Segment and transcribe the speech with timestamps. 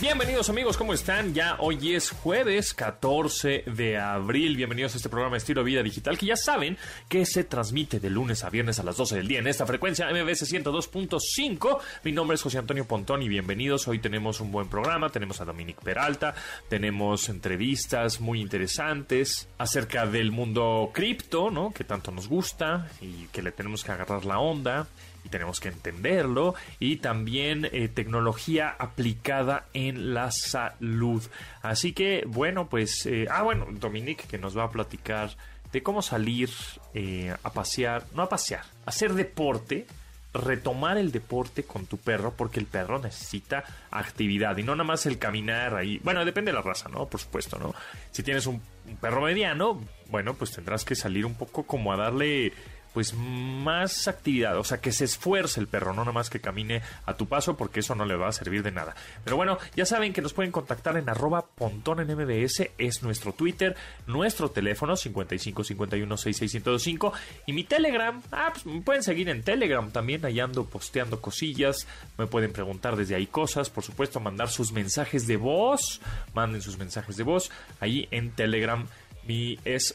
[0.00, 1.34] Bienvenidos amigos, ¿cómo están?
[1.34, 4.56] Ya hoy es jueves 14 de abril.
[4.56, 6.78] Bienvenidos a este programa Estilo Vida Digital que ya saben
[7.08, 10.08] que se transmite de lunes a viernes a las 12 del día en esta frecuencia
[10.08, 11.80] MBS 102.5.
[12.04, 13.88] Mi nombre es José Antonio Pontón y bienvenidos.
[13.88, 15.10] Hoy tenemos un buen programa.
[15.10, 16.32] Tenemos a Dominic Peralta,
[16.68, 21.72] tenemos entrevistas muy interesantes acerca del mundo cripto, ¿no?
[21.72, 24.86] Que tanto nos gusta y que le tenemos que agarrar la onda
[25.24, 31.22] y tenemos que entenderlo y también eh, tecnología aplicada en la salud.
[31.62, 35.30] Así que bueno, pues, eh, ah bueno, Dominique que nos va a platicar
[35.72, 36.50] de cómo salir
[36.94, 39.86] eh, a pasear, no a pasear, hacer deporte
[40.34, 45.06] retomar el deporte con tu perro porque el perro necesita actividad y no nada más
[45.06, 46.00] el caminar ahí.
[46.04, 47.06] Bueno, depende de la raza, ¿no?
[47.06, 47.74] Por supuesto, ¿no?
[48.10, 48.60] Si tienes un
[49.00, 52.52] perro mediano, bueno, pues tendrás que salir un poco como a darle
[52.98, 57.16] pues más actividad, o sea, que se esfuerce el perro, no nomás que camine a
[57.16, 58.96] tu paso, porque eso no le va a servir de nada.
[59.22, 63.32] Pero bueno, ya saben que nos pueden contactar en arroba pontón en MBS, es nuestro
[63.32, 63.76] Twitter,
[64.08, 66.98] nuestro teléfono 55 51 66
[67.46, 71.86] y mi Telegram, ah, pues me pueden seguir en Telegram también, ahí ando posteando cosillas,
[72.16, 76.00] me pueden preguntar desde ahí cosas, por supuesto, mandar sus mensajes de voz,
[76.34, 78.88] manden sus mensajes de voz ahí en Telegram.
[79.28, 79.94] Mi es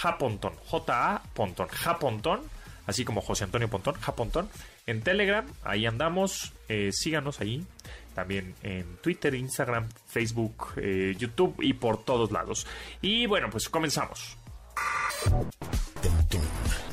[0.00, 2.40] Japontón, J-A Pontón, Japontón,
[2.86, 4.50] así como José Antonio Pontón, Japontón,
[4.86, 7.64] en Telegram, ahí andamos, eh, síganos ahí,
[8.14, 12.66] también en Twitter, Instagram, Facebook, eh, YouTube y por todos lados.
[13.00, 14.36] Y bueno, pues comenzamos.
[16.02, 16.42] Pontón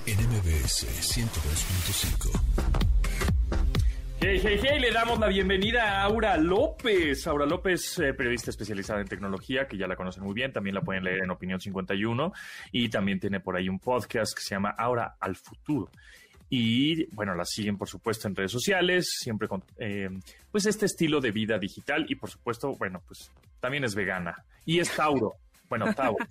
[0.06, 2.95] en MBS 102.5.
[4.28, 4.42] Hey,
[4.80, 7.28] le damos la bienvenida a Aura López.
[7.28, 10.82] Aura López, eh, periodista especializada en tecnología, que ya la conocen muy bien, también la
[10.82, 12.34] pueden leer en Opinión 51
[12.72, 15.92] y también tiene por ahí un podcast que se llama Aura al Futuro.
[16.50, 20.10] Y bueno, la siguen por supuesto en redes sociales, siempre con eh,
[20.52, 24.80] pues este estilo de vida digital y por supuesto, bueno, pues también es vegana y
[24.80, 25.34] es Tauro.
[25.70, 26.26] Bueno, Tauro,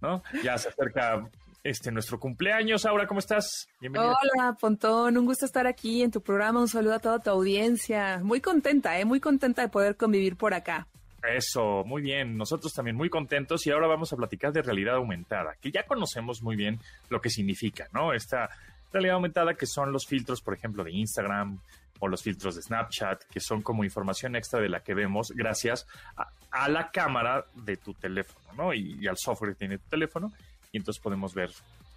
[0.00, 0.20] ¿no?
[0.42, 1.22] Ya se acerca
[1.68, 2.86] este, nuestro cumpleaños.
[2.86, 3.68] Aura, ¿cómo estás?
[3.80, 4.16] Bienvenida.
[4.34, 6.60] Hola, Pontón, un gusto estar aquí en tu programa.
[6.60, 8.20] Un saludo a toda tu audiencia.
[8.22, 9.04] Muy contenta, ¿eh?
[9.04, 10.86] Muy contenta de poder convivir por acá.
[11.28, 12.36] Eso, muy bien.
[12.36, 16.40] Nosotros también muy contentos y ahora vamos a platicar de realidad aumentada, que ya conocemos
[16.40, 16.78] muy bien
[17.10, 18.12] lo que significa, ¿no?
[18.12, 18.48] Esta
[18.92, 21.58] realidad aumentada que son los filtros, por ejemplo, de Instagram
[21.98, 25.86] o los filtros de Snapchat, que son como información extra de la que vemos gracias
[26.16, 28.72] a, la cámara de tu teléfono, ¿no?
[28.72, 30.32] Y, y al software que tiene tu teléfono
[30.76, 31.50] entonces podemos ver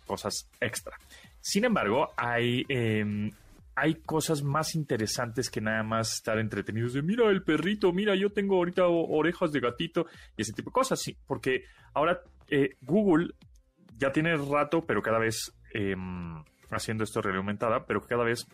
[0.06, 0.98] cosas extra.
[1.40, 3.32] Sin embargo, hay, em,
[3.76, 8.32] hay cosas más interesantes que nada más estar entretenidos de mira el perrito, mira yo
[8.32, 11.64] tengo ahorita orejas de gatito y ese tipo de cosas, sí, porque
[11.94, 13.36] ahora eh, Google
[13.98, 18.48] ya tiene rato, pero cada vez em, haciendo esto realidad aumentada, pero cada vez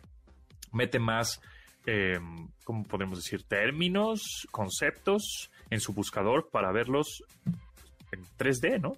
[0.73, 1.41] mete más,
[1.85, 3.43] em, ¿cómo podemos decir?
[3.43, 7.23] Términos, conceptos en su buscador para verlos
[8.11, 8.93] en 3D, ¿no?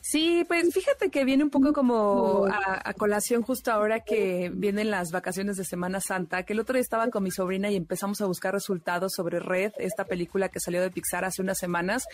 [0.00, 5.10] Sí, pues fíjate que viene un poco como a, colación justo ahora que vienen las
[5.10, 8.26] vacaciones de Semana Santa, que el otro día estaba con mi sobrina y empezamos a
[8.26, 12.04] buscar resultados sobre Red, esta película que salió de Pixar hace unas semanas,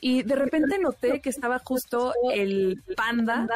[0.00, 3.48] y de repente noté que estaba justo el panda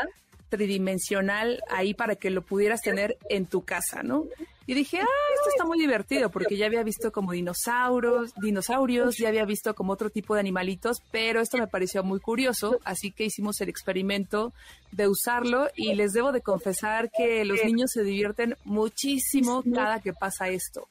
[0.49, 4.25] tridimensional ahí para que lo pudieras tener en tu casa, ¿no?
[4.67, 9.29] Y dije, ah, esto está muy divertido porque ya había visto como dinosaurios, dinosaurios, ya
[9.29, 13.25] había visto como otro tipo de animalitos, pero esto me pareció muy curioso, así que
[13.25, 14.53] hicimos el experimento
[14.91, 20.13] de usarlo y les debo de confesar que los niños se divierten muchísimo cada que
[20.13, 20.89] pasa esto.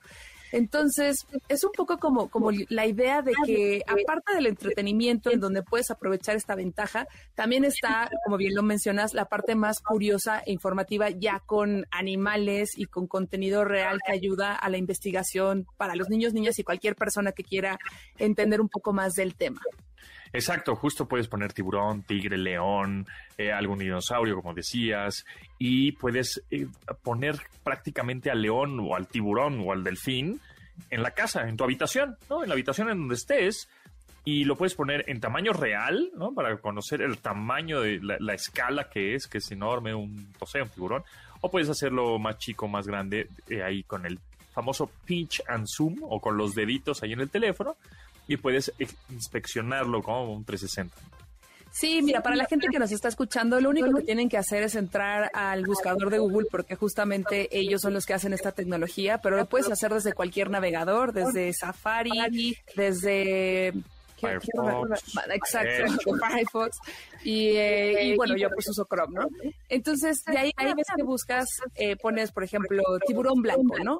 [0.51, 5.63] Entonces, es un poco como, como la idea de que, aparte del entretenimiento, en donde
[5.63, 10.51] puedes aprovechar esta ventaja, también está, como bien lo mencionas, la parte más curiosa e
[10.51, 16.09] informativa, ya con animales y con contenido real que ayuda a la investigación para los
[16.09, 17.77] niños, niñas y cualquier persona que quiera
[18.17, 19.61] entender un poco más del tema.
[20.33, 23.07] Exacto, justo puedes poner tiburón, tigre, león,
[23.37, 25.25] eh, algún dinosaurio, como decías,
[25.57, 26.67] y puedes eh,
[27.03, 30.41] poner prácticamente al león o al tiburón o al delfín
[30.89, 32.43] en la casa, en tu habitación, ¿no?
[32.43, 33.69] En la habitación en donde estés,
[34.25, 36.33] y lo puedes poner en tamaño real, ¿no?
[36.33, 40.69] Para conocer el tamaño de la, escala que es, que es enorme, un, o un
[40.69, 41.03] tiburón,
[41.41, 44.19] o puedes hacerlo más chico, más grande, eh, ahí con el
[44.51, 47.75] famoso pinch and zoom o con los deditos ahí en el teléfono
[48.27, 48.71] y puedes
[49.09, 50.95] inspeccionarlo como un 360.
[51.75, 54.63] Sí, mira, para la gente que nos está escuchando, lo único que tienen que hacer
[54.63, 59.17] es entrar al buscador de Google porque justamente ellos son los que hacen esta tecnología,
[59.17, 63.73] pero lo puedes hacer desde cualquier navegador, desde Safari, desde
[64.21, 65.15] Firefox.
[65.33, 65.93] Exacto,
[66.29, 66.77] Firefox.
[67.25, 69.27] Y, eh, y, bueno, yo pues uso Chrome, ¿no?
[69.67, 71.45] Entonces, de ahí, ahí ves que buscas,
[71.75, 73.99] eh, pones, por ejemplo, tiburón blanco, ¿no?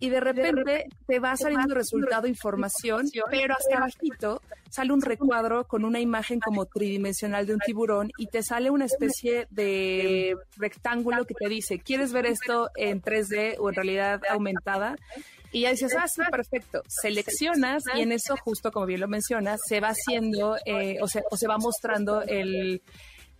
[0.00, 5.84] Y de repente te va saliendo resultado información, pero hasta abajito sale un recuadro con
[5.84, 11.34] una imagen como tridimensional de un tiburón y te sale una especie de rectángulo que
[11.34, 14.96] te dice, ¿quieres ver esto en 3D o en realidad aumentada?
[15.52, 16.82] Y ya dices, ah, sí, perfecto.
[16.86, 21.22] Seleccionas y en eso, justo como bien lo mencionas, se va haciendo eh, o, se,
[21.28, 22.80] o se va mostrando el,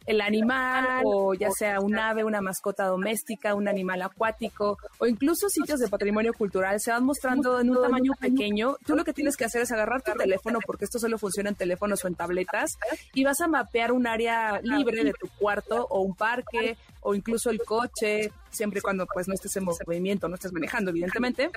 [0.06, 5.48] el animal o ya sea un ave, una mascota doméstica, un animal acuático o incluso
[5.48, 8.76] sitios de patrimonio cultural se van mostrando en un tamaño pequeño.
[8.86, 11.56] Tú lo que tienes que hacer es agarrar tu teléfono porque esto solo funciona en
[11.56, 12.78] teléfonos o en tabletas
[13.14, 17.50] y vas a mapear un área libre de tu cuarto o un parque o incluso
[17.50, 21.50] el coche, siempre y cuando pues no estés en movimiento, no estés manejando evidentemente.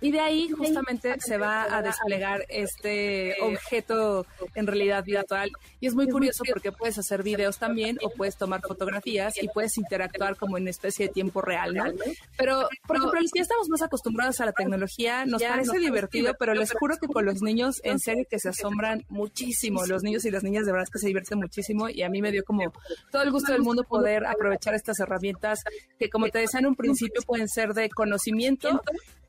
[0.00, 5.50] Y de ahí justamente se va a desplegar este objeto en realidad virtual.
[5.80, 9.78] Y es muy curioso porque puedes hacer videos también o puedes tomar fotografías y puedes
[9.78, 11.84] interactuar como en especie de tiempo real, ¿no?
[12.36, 16.54] Pero, por ejemplo, los que estamos más acostumbrados a la tecnología, nos parece divertido, pero
[16.54, 19.86] les juro que con los niños, en serio, que se asombran muchísimo.
[19.86, 22.30] Los niños y las niñas de verdad que se divierten muchísimo y a mí me
[22.30, 22.72] dio como
[23.10, 25.62] todo el gusto del mundo poder aprovechar estas herramientas
[25.98, 28.80] que, como te decía en un principio, pueden ser de conocimiento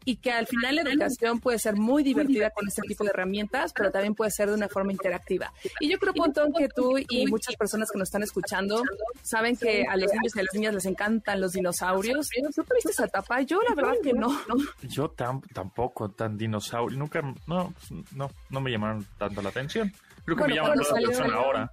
[0.05, 3.73] y que al final la educación puede ser muy divertida con este tipo de herramientas,
[3.73, 5.51] pero también puede ser de una forma interactiva.
[5.79, 8.83] Y yo creo, Pontón, que tú y muchas personas que nos están escuchando
[9.23, 12.29] saben que a los niños y a las niñas les encantan los dinosaurios.
[12.55, 13.41] ¿Tú tuviste esa etapa?
[13.41, 14.39] Yo la verdad que no.
[14.83, 17.73] Yo tampoco tan dinosaurio, nunca, no,
[18.11, 19.91] no, no me llamaron tanto la atención.
[20.23, 21.71] Creo que me llaman la atención ahora.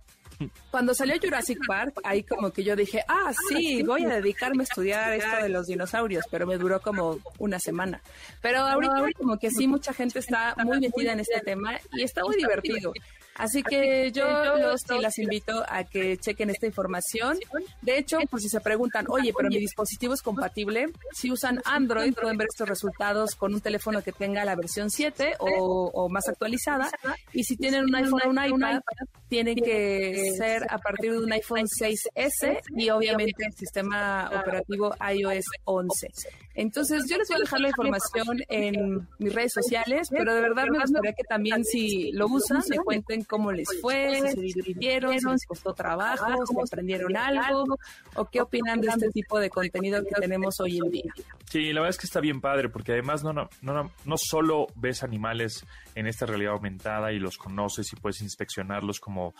[0.70, 4.64] Cuando salió Jurassic Park, ahí como que yo dije, ah, sí, voy a dedicarme a
[4.64, 8.00] estudiar esto de los dinosaurios, pero me duró como una semana.
[8.40, 12.22] Pero ahorita como que sí, mucha gente está muy metida en este tema y está
[12.24, 12.92] muy divertido.
[13.36, 14.26] Así que yo
[14.58, 17.38] los y las invito a que chequen esta información.
[17.80, 22.14] De hecho, por si se preguntan, oye, pero mi dispositivo es compatible, si usan Android
[22.14, 26.90] pueden ver estos resultados con un teléfono que tenga la versión 7 o, más actualizada.
[27.32, 28.80] Y si tienen un iPhone o un iPad,
[29.28, 35.46] tienen que ser a partir de un iPhone 6S y obviamente el sistema operativo iOS
[35.64, 36.08] 11.
[36.54, 40.66] Entonces, yo les voy a dejar la información en mis redes sociales, pero de verdad
[40.70, 45.18] me gustaría que también si lo usan, me cuenten cómo les fue, si se divirtieron,
[45.18, 47.78] si les costó trabajo, si aprendieron algo,
[48.14, 51.12] o qué opinan de este tipo de contenido que tenemos hoy en día.
[51.50, 54.66] Sí, la verdad es que está bien padre, porque además no, no, no, no solo
[54.76, 55.64] ves animales
[55.94, 59.34] en esta realidad aumentada y los conoces y puedes inspeccionarlos como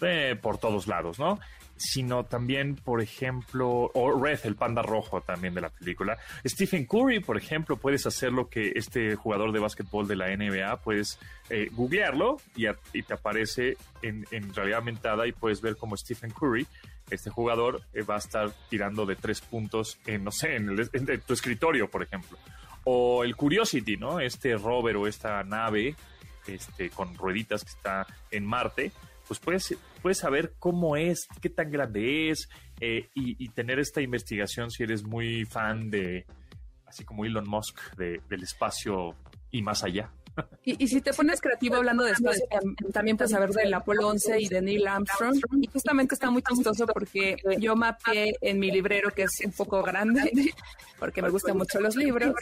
[0.00, 1.38] eh, por todos lados, ¿no?
[1.76, 6.16] Sino también, por ejemplo, o Red, el panda rojo también de la película.
[6.46, 10.76] Stephen Curry, por ejemplo, puedes hacer lo que este jugador de básquetbol de la NBA,
[10.82, 11.18] puedes
[11.50, 12.66] eh, googlearlo y,
[13.02, 14.24] te aparece en,
[14.54, 16.66] realidad aumentada y puedes ver como Stephen Curry
[17.10, 21.20] este jugador eh, va a estar tirando de tres puntos en, no sé, en, en,
[21.20, 22.38] tu escritorio, por ejemplo.
[22.84, 24.20] O el Curiosity, ¿no?
[24.20, 25.94] Este rover o esta nave
[26.46, 28.92] este, con rueditas que está en Marte,
[29.26, 32.48] pues puedes, puedes saber cómo es, qué tan grande es
[32.80, 36.26] eh, y, tener esta investigación si eres muy fan de,
[36.86, 39.14] así como Elon Musk, del espacio
[39.50, 40.10] y más allá.
[40.64, 42.44] Y, si te pones creativo hablando de espacio,
[42.92, 45.38] también puedes saber del Apolo 11 y de Neil Armstrong.
[45.60, 49.82] Y justamente está muy chistoso porque yo mapeé en mi librero, que es un poco
[49.82, 50.32] grande,
[50.98, 52.34] porque me gustan mucho los libros.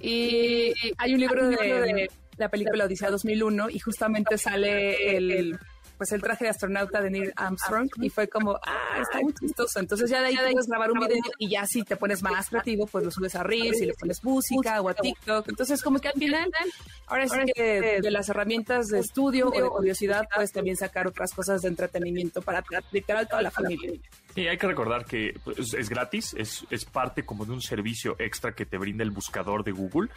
[0.00, 5.58] Y hay un libro de la película Odisea 2001 y justamente sale el
[6.00, 9.80] pues el traje de astronauta de Neil Armstrong y fue como, ah, está muy chistoso.
[9.80, 12.86] Entonces ya de ahí puedes grabar un video y ya si te pones más creativo,
[12.86, 15.50] pues lo subes a Reels y le pones música o a TikTok.
[15.50, 16.50] Entonces como que al final,
[17.06, 21.34] ahora sí que de las herramientas de estudio o de curiosidad, puedes también sacar otras
[21.34, 23.92] cosas de entretenimiento para literal toda la familia.
[24.34, 28.16] Sí, hay que recordar que pues, es gratis, es, es parte como de un servicio
[28.18, 30.08] extra que te brinda el buscador de Google,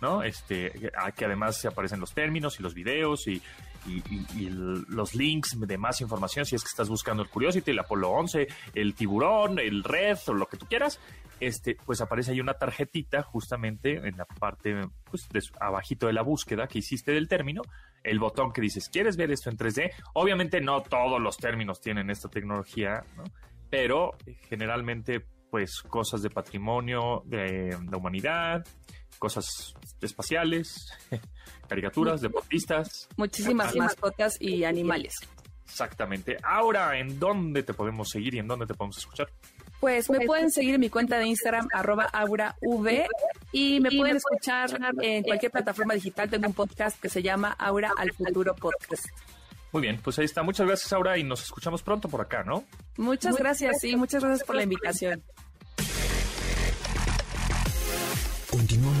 [0.00, 0.24] ¿no?
[0.24, 0.72] Este,
[1.14, 3.40] que además se aparecen los términos y los videos y,
[3.86, 8.10] y, los links de más información si es que estás buscando el Curiosity, el Apolo
[8.10, 10.98] 11, el tiburón, el Red o lo que tú quieras,
[11.38, 14.74] este, pues aparece ahí una tarjetita justamente en la parte
[15.10, 17.62] pues, de, abajito de la búsqueda que hiciste del término,
[18.02, 19.90] el botón que dices, ¿quieres ver esto en 3D?
[20.14, 23.04] Obviamente no todos los términos tienen esta tecnología,
[23.70, 24.12] pero
[24.48, 28.64] generalmente pues cosas de patrimonio de la humanidad,
[29.18, 30.92] cosas espaciales,
[31.68, 33.08] caricaturas, deportistas.
[33.16, 35.14] Muchísimas mascotas y animales.
[35.64, 36.38] Exactamente.
[36.42, 39.28] Ahora, ¿en dónde te podemos seguir y en dónde te podemos escuchar?
[39.80, 42.56] Pues me pueden seguir en mi cuenta de Instagram, arroba aurav,
[43.52, 44.70] y me pueden escuchar
[45.00, 46.28] en cualquier plataforma digital.
[46.28, 49.06] Tengo un podcast que se llama Aura al Futuro Podcast.
[49.70, 50.42] Muy bien, pues ahí está.
[50.42, 52.64] Muchas gracias, Aura, y nos escuchamos pronto por acá, ¿no?
[52.96, 55.22] Muchas gracias, sí, muchas gracias por la invitación.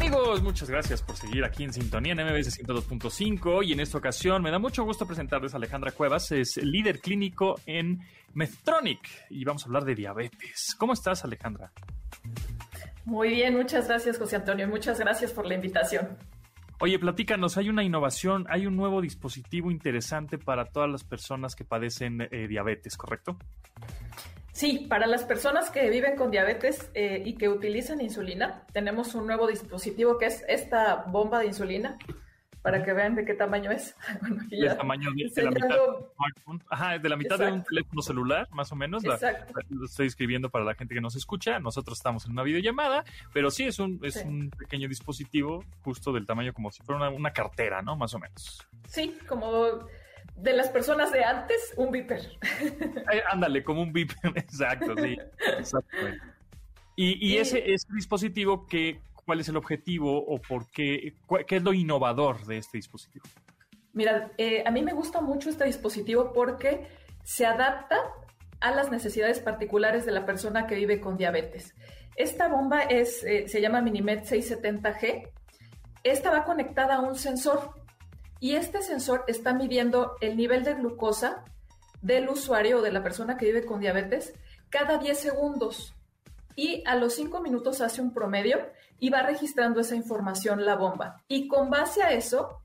[0.00, 4.42] Amigos, muchas gracias por seguir aquí en Sintonía en MBS 102.5 y en esta ocasión
[4.42, 8.00] me da mucho gusto presentarles a Alejandra Cuevas, es líder clínico en
[8.32, 10.74] Medtronic y vamos a hablar de diabetes.
[10.78, 11.70] ¿Cómo estás, Alejandra?
[13.04, 16.16] Muy bien, muchas gracias, José Antonio, muchas gracias por la invitación.
[16.80, 21.66] Oye, platícanos, hay una innovación, hay un nuevo dispositivo interesante para todas las personas que
[21.66, 23.36] padecen eh, diabetes, ¿correcto?
[24.60, 29.26] Sí, para las personas que viven con diabetes eh, y que utilizan insulina, tenemos un
[29.26, 31.96] nuevo dispositivo que es esta bomba de insulina
[32.60, 33.96] para que vean de qué tamaño es.
[34.20, 35.78] Bueno, aquí ya tamaño de, de la mitad.
[36.68, 37.54] Ajá, de la mitad Exacto.
[37.54, 39.02] de un teléfono celular, más o menos.
[39.02, 39.54] Exacto.
[39.56, 41.58] La, lo estoy escribiendo para la gente que nos escucha.
[41.58, 43.02] Nosotros estamos en una videollamada,
[43.32, 44.28] pero sí es un, es sí.
[44.28, 47.96] un pequeño dispositivo justo del tamaño como si fuera una, una cartera, ¿no?
[47.96, 48.68] Más o menos.
[48.86, 49.86] Sí, como
[50.42, 52.20] de las personas de antes, un viper.
[53.12, 55.16] Eh, ándale, como un viper, exacto, sí.
[55.58, 56.20] Exactamente.
[56.96, 61.14] Y, y, ese, ese dispositivo que cuál es el objetivo o por qué,
[61.46, 63.24] qué es lo innovador de este dispositivo.
[63.92, 66.86] Mira, eh, a mí me gusta mucho este dispositivo porque
[67.24, 67.96] se adapta
[68.60, 71.74] a las necesidades particulares de la persona que vive con diabetes.
[72.16, 75.28] Esta bomba es, eh, se llama Minimed 670G.
[76.02, 77.79] Esta va conectada a un sensor
[78.40, 81.44] y este sensor está midiendo el nivel de glucosa
[82.00, 84.32] del usuario o de la persona que vive con diabetes
[84.70, 85.94] cada 10 segundos.
[86.56, 88.58] Y a los 5 minutos hace un promedio
[88.98, 91.22] y va registrando esa información la bomba.
[91.28, 92.62] Y con base a eso,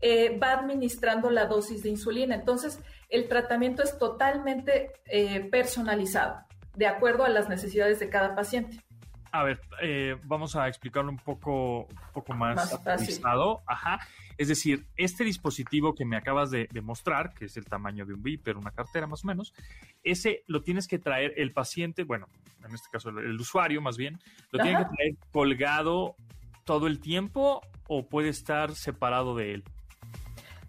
[0.00, 2.34] eh, va administrando la dosis de insulina.
[2.34, 8.83] Entonces, el tratamiento es totalmente eh, personalizado, de acuerdo a las necesidades de cada paciente.
[9.34, 13.20] A ver, eh, vamos a explicarlo un poco, un poco más, más.
[13.66, 13.98] Ajá.
[14.38, 18.14] Es decir, este dispositivo que me acabas de, de, mostrar, que es el tamaño de
[18.14, 19.52] un Viper, una cartera más o menos,
[20.04, 22.28] ese lo tienes que traer el paciente, bueno,
[22.64, 24.20] en este caso el, el usuario más bien,
[24.52, 24.68] lo Ajá.
[24.68, 26.14] tiene que traer colgado
[26.62, 29.64] todo el tiempo o puede estar separado de él.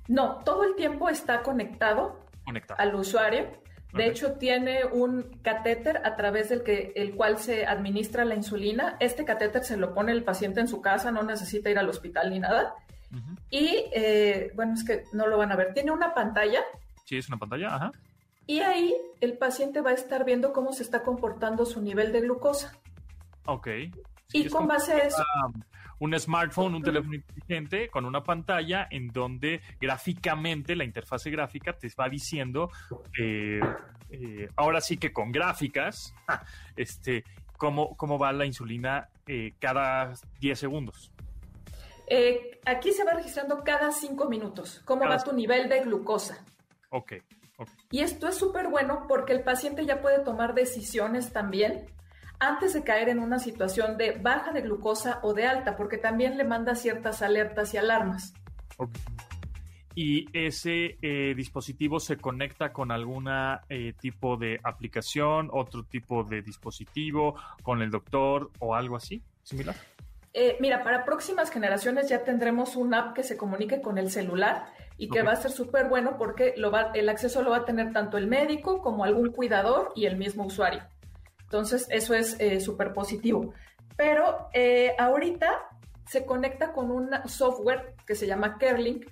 [0.07, 2.81] No, todo el tiempo está conectado, conectado.
[2.81, 3.63] al usuario.
[3.95, 4.09] De okay.
[4.09, 8.97] hecho, tiene un catéter a través del que, el cual se administra la insulina.
[8.99, 12.29] Este catéter se lo pone el paciente en su casa, no necesita ir al hospital
[12.29, 12.75] ni nada.
[13.11, 13.37] Uh -huh.
[13.49, 15.73] Y eh, bueno, es que no lo van a ver.
[15.73, 16.61] Tiene una pantalla.
[17.05, 17.91] Sí, es una pantalla, ajá.
[18.47, 22.21] Y ahí el paciente va a estar viendo cómo se está comportando su nivel de
[22.21, 22.77] glucosa.
[23.45, 23.67] Ok.
[24.27, 25.23] Sí, y con base a eso.
[25.99, 31.89] Un smartphone, un teléfono inteligente con una pantalla en donde gráficamente la interfase gráfica te
[31.97, 32.69] va diciendo,
[33.17, 33.61] eh,
[34.09, 36.13] eh, ahora sí que con gráficas,
[36.75, 37.23] este,
[37.57, 41.11] cómo, cómo va la insulina eh, cada 10 segundos.
[42.07, 46.43] Eh, aquí se va registrando cada 5 minutos cómo cada va tu nivel de glucosa.
[46.89, 47.13] Ok.
[47.57, 47.75] okay.
[47.89, 51.87] Y esto es súper bueno porque el paciente ya puede tomar decisiones también
[52.39, 56.37] antes de caer en una situación de baja de glucosa o de alta, porque también
[56.37, 58.33] le manda ciertas alertas y alarmas.
[58.77, 59.01] Okay.
[59.97, 63.29] ¿Y ese eh, dispositivo se conecta con algún
[63.69, 69.75] eh, tipo de aplicación, otro tipo de dispositivo, con el doctor o algo así similar?
[70.33, 74.65] Eh, mira, para próximas generaciones ya tendremos una app que se comunique con el celular
[74.97, 75.27] y que okay.
[75.27, 78.17] va a ser súper bueno porque lo va, el acceso lo va a tener tanto
[78.17, 80.83] el médico como algún cuidador y el mismo usuario.
[81.45, 83.53] Entonces, eso es eh, súper positivo.
[83.95, 85.69] Pero eh, ahorita
[86.07, 89.05] se conecta con un software que se llama Kerlink,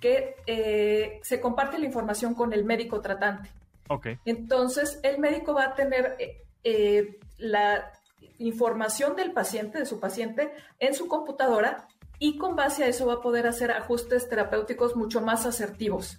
[0.00, 3.50] que eh, se comparte la información con el médico tratante.
[3.88, 4.18] Okay.
[4.24, 6.16] Entonces, el médico va a tener
[6.64, 7.92] eh, la
[8.38, 13.14] información del paciente, de su paciente, en su computadora y con base a eso va
[13.14, 16.18] a poder hacer ajustes terapéuticos mucho más asertivos.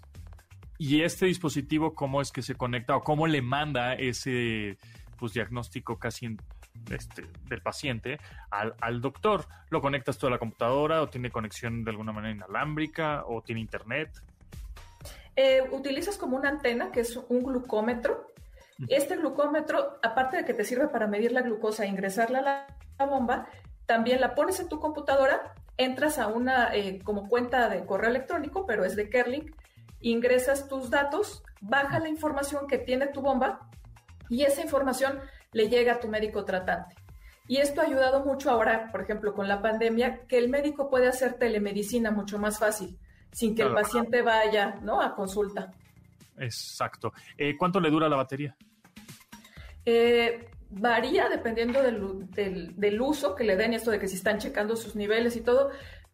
[0.78, 4.78] ¿Y este dispositivo cómo es que se conecta o cómo le manda ese
[5.22, 6.42] pues, diagnóstico casi en,
[6.90, 9.46] este, del paciente al, al, doctor.
[9.70, 13.62] ¿Lo conectas tú a la computadora o tiene conexión de alguna manera inalámbrica o tiene
[13.62, 14.10] internet?
[15.36, 18.34] Eh, utilizas como una antena que es un glucómetro.
[18.88, 22.68] Este glucómetro, aparte de que te sirve para medir la glucosa e ingresarla a la,
[22.98, 23.48] la bomba,
[23.86, 28.66] también la pones en tu computadora, entras a una eh, como cuenta de correo electrónico,
[28.66, 29.52] pero es de Kerlink,
[30.00, 33.70] ingresas tus datos, baja la información que tiene tu bomba
[34.32, 35.20] y esa información
[35.52, 36.96] le llega a tu médico tratante.
[37.48, 41.10] Y esto ha ayudado mucho ahora, por ejemplo, con la pandemia, que el médico puede
[41.10, 42.98] hacer telemedicina mucho más fácil,
[43.34, 45.02] sin que el paciente vaya ¿no?
[45.02, 45.74] a consulta.
[46.38, 47.12] Exacto.
[47.38, 48.56] Eh, ¿Cuánto le dura la batería?
[49.86, 54.78] Eh, varía dependiendo del, del, uso que le den, esto de que si están checando
[54.78, 55.72] sus niveles y todo,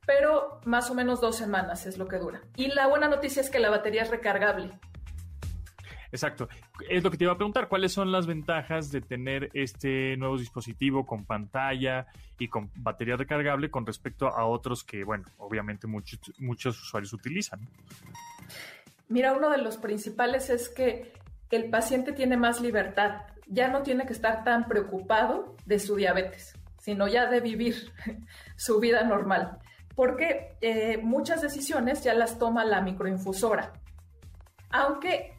[0.07, 2.41] pero más o menos dos semanas es lo que dura.
[2.55, 4.71] Y la buena noticia es que la batería es recargable.
[6.11, 6.47] Exacto.
[6.89, 10.37] Es lo que te iba a preguntar, ¿cuáles son las ventajas de tener este nuevo
[10.37, 12.07] dispositivo con pantalla
[12.39, 17.67] y con batería recargable con respecto a otros que, bueno, obviamente muchos, usuarios utilizan?
[19.09, 21.13] Mira, uno de los principales es que
[21.49, 26.57] el paciente tiene más libertad, ya no tiene que estar tan preocupado de su diabetes,
[26.79, 27.93] sino ya de vivir
[28.57, 29.59] su vida normal,
[29.95, 33.73] porque eh, muchas decisiones ya las toma la microinfusora,
[34.69, 35.37] aunque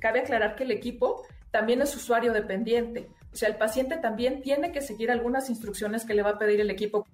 [0.00, 4.72] cabe aclarar que el equipo también es usuario dependiente, o sea, el paciente también tiene
[4.72, 7.06] que seguir algunas instrucciones que le va a pedir el equipo,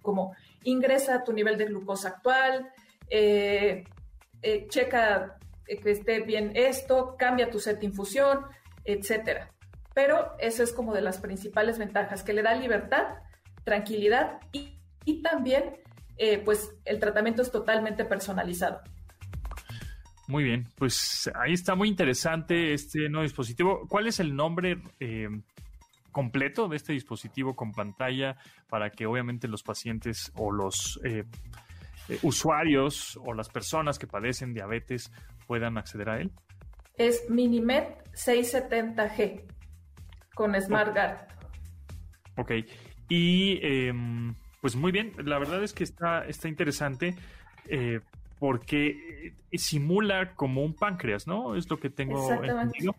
[0.00, 0.34] como
[0.64, 2.70] ingresa tu nivel de glucosa actual,
[3.10, 3.84] eh,
[4.42, 8.44] eh, checa que esté bien esto, cambia tu set de infusión,
[8.84, 9.50] etcétera.
[9.94, 13.14] Pero eso es como de las principales ventajas, que le da libertad,
[13.64, 15.76] tranquilidad y, también,
[16.18, 18.82] eh, pues, el tratamiento es totalmente personalizado.
[20.28, 23.86] Muy bien, pues ahí está muy interesante este nuevo dispositivo.
[23.88, 25.28] ¿Cuál es el nombre eh,
[26.12, 28.36] completo de este dispositivo con pantalla
[28.68, 31.24] para que obviamente los pacientes o los eh,
[32.22, 35.10] usuarios o las personas que padecen diabetes
[35.46, 36.30] puedan acceder a él?
[36.96, 39.42] Es Minimed 670G
[40.34, 41.26] con SmartGuard.
[42.36, 42.52] Ok,
[43.08, 47.14] y em, pues muy bien, la verdad es que está, está interesante
[47.68, 48.00] eh,
[48.42, 51.54] porque eh, simula como un páncreas, ¿no?
[51.54, 52.96] Es lo que tengo entendido.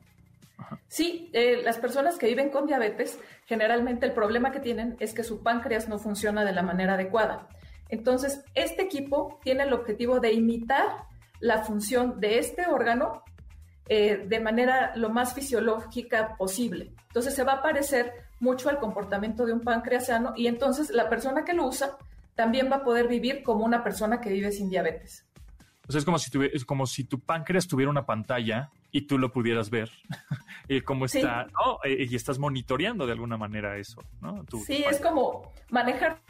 [0.88, 5.26] Sí, eh, las personas que viven con diabetes, generalmente el problema que tienen es que
[5.26, 7.50] su páncreas no funciona de la manera adecuada.
[7.90, 11.08] Entonces, este equipo tiene el objetivo de imitar
[11.42, 13.22] la función de este órgano
[13.90, 16.94] eh, de manera lo más fisiológica posible.
[17.08, 21.10] Entonces se va a parecer mucho al comportamiento de un páncreas sano y entonces la
[21.10, 21.98] persona que lo usa
[22.34, 25.26] también va a poder vivir como una persona que vive sin diabetes.
[25.88, 29.18] O sea, es como si, es como si tu páncreas tuviera una pantalla y tú
[29.18, 29.90] lo pudieras ver,
[30.70, 31.48] eh, cómo está,
[31.84, 34.46] eh, y estás monitoreando de alguna manera eso, ¿no?
[34.66, 36.22] sí, es como manejar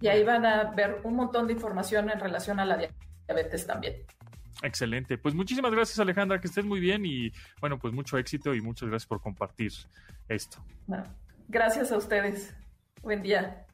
[0.00, 2.88] Y ahí van a ver un montón de información en relación a la
[3.26, 3.96] diabetes también.
[4.62, 5.18] Excelente.
[5.18, 8.88] Pues muchísimas gracias Alejandra, que estés muy bien y bueno, pues mucho éxito y muchas
[8.88, 9.72] gracias por compartir
[10.28, 10.64] esto.
[11.48, 12.54] gracias a ustedes.
[13.02, 13.64] Buen día.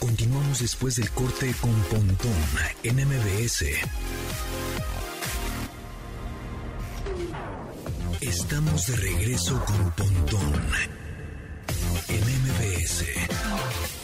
[0.00, 2.32] Continuamos después del corte con Pontón
[2.82, 3.64] en MBS.
[8.20, 10.54] Estamos de regreso con Pontón
[12.08, 13.99] en MBS.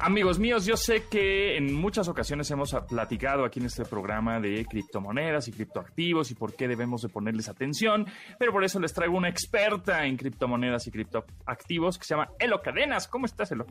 [0.00, 4.64] Amigos míos, yo sé que en muchas ocasiones hemos platicado aquí en este programa de
[4.64, 8.06] criptomonedas y criptoactivos y por qué debemos de ponerles atención,
[8.38, 12.62] pero por eso les traigo una experta en criptomonedas y criptoactivos que se llama Elo
[12.62, 13.08] Cadenas.
[13.08, 13.66] ¿Cómo estás, Elo?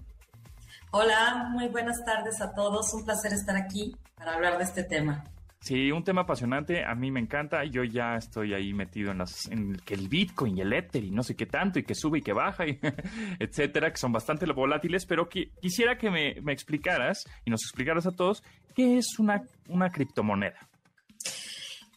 [0.91, 2.93] Hola, muy buenas tardes a todos.
[2.93, 5.23] Un placer estar aquí para hablar de este tema.
[5.67, 9.47] Sí, un tema apasionante, a mí me encanta, yo ya estoy ahí metido en, las,
[9.51, 12.19] en que el Bitcoin y el Ether y no sé qué tanto y que sube
[12.19, 12.63] y que baja,
[13.39, 18.43] etcétera, que son bastante volátiles, pero quisiera que me, explicaras y nos explicaras a todos
[18.77, 20.69] qué es una criptomoneda.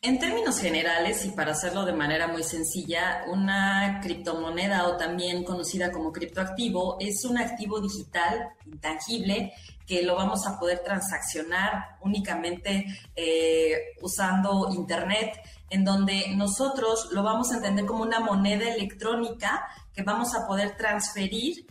[0.02, 5.92] En términos generales y para hacerlo de manera muy sencilla, una criptomoneda o también conocida
[5.92, 9.52] como criptoactivo es un activo digital intangible
[9.90, 17.50] que lo vamos a poder transaccionar únicamente eh, usando Internet, en donde nosotros lo vamos
[17.50, 21.66] a entender como una moneda electrónica que vamos a poder transferir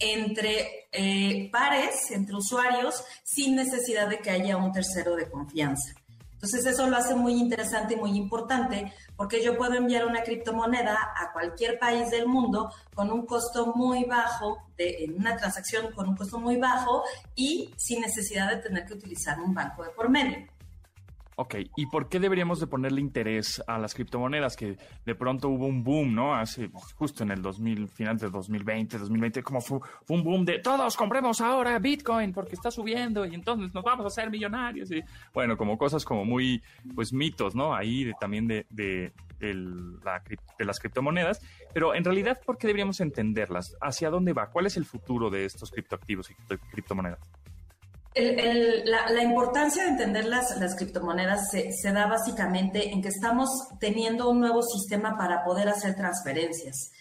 [0.00, 5.94] entre eh, pares, entre usuarios, sin necesidad de que haya un tercero de confianza.
[6.42, 11.12] Entonces eso lo hace muy interesante y muy importante porque yo puedo enviar una criptomoneda
[11.14, 16.08] a cualquier país del mundo con un costo muy bajo, de, en una transacción con
[16.08, 17.02] un costo muy bajo
[17.34, 20.46] y sin necesidad de tener que utilizar un banco de por medio.
[21.40, 24.56] Ok, ¿y por qué deberíamos de ponerle interés a las criptomonedas?
[24.56, 24.76] Que
[25.06, 26.34] de pronto hubo un boom, ¿no?
[26.34, 29.78] Hace justo en el 2000, final de 2020, 2020, como fue,
[30.10, 34.08] un boom de todos compremos ahora Bitcoin porque está subiendo y entonces nos vamos a
[34.08, 34.90] hacer millonarios.
[34.90, 36.62] Y bueno, como cosas como muy,
[36.94, 37.74] pues mitos, ¿no?
[37.74, 41.40] Ahí también de, de, de las criptomonedas.
[41.72, 43.78] Pero en realidad, ¿por qué deberíamos entenderlas?
[43.80, 44.50] ¿Hacia dónde va?
[44.50, 46.34] ¿Cuál es el futuro de estos criptoactivos y
[46.70, 47.30] criptomonedas?
[48.14, 54.28] La, importancia de entender las, las criptomonedas se, se, da básicamente en que estamos teniendo
[54.28, 56.92] un nuevo sistema para poder hacer transferencias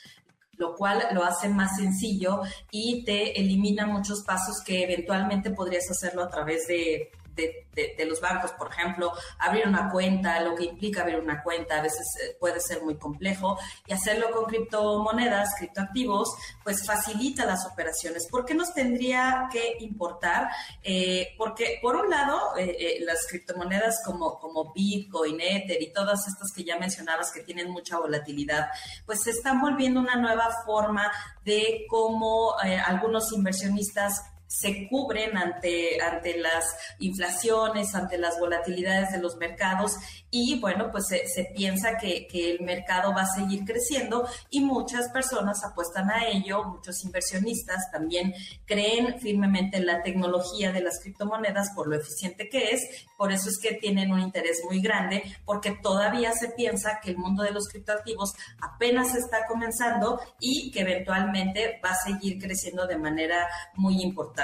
[0.60, 6.22] lo cual lo hace más sencillo y te elimina muchos pasos que eventualmente podrías hacerlo
[6.22, 11.18] a través de de, los bancos, por ejemplo, abrir una cuenta, lo que implica abrir
[11.18, 16.30] una cuenta, a veces eh, puede ser muy complejo, y hacerlo con criptomonedas, criptoactivos,
[16.64, 18.28] pues facilita las operaciones.
[18.30, 20.50] ¿Por qué nos tendría que importar?
[20.84, 26.52] Eh, porque, por un lado, eh, las criptomonedas como, como Bitcoin, Ether y todas estas
[26.54, 28.70] que ya mencionabas que tienen mucha volatilidad,
[29.06, 31.12] pues se están volviendo una nueva forma
[31.46, 36.66] de cómo algunos inversionistas se cubren ante, ante las
[36.98, 39.96] inflaciones, ante las volatilidades de los mercados
[40.32, 45.10] y bueno, pues se, piensa que, que, el mercado va a seguir creciendo y muchas
[45.10, 48.34] personas apuestan a ello, muchos inversionistas también
[48.66, 53.50] creen firmemente en la tecnología de las criptomonedas por lo eficiente que es, por eso
[53.50, 57.52] es que tienen un interés muy grande porque todavía se piensa que el mundo de
[57.52, 64.02] los criptoactivos apenas está comenzando y que eventualmente va a seguir creciendo de manera muy
[64.02, 64.39] importante.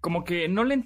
[0.00, 0.76] Como que no le,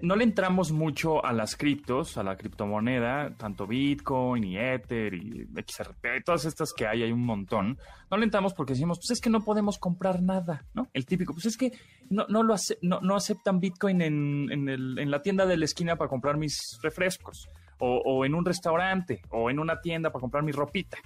[0.00, 5.46] no le entramos mucho a las criptos, a la criptomoneda, tanto Bitcoin y Ether y
[5.54, 7.78] XRP, todas estas que hay, hay un montón.
[8.10, 10.88] No le entramos porque decimos, pues es que no podemos comprar nada, ¿no?
[10.94, 11.72] El típico, pues es que
[12.08, 16.38] no, no, lo no, aceptan Bitcoin en, en, la tienda de la esquina para comprar
[16.38, 17.50] mis refrescos,
[17.80, 20.98] o, en un restaurante, o en una tienda para comprar mi ropita.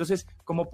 [0.00, 0.66] Entonces, como,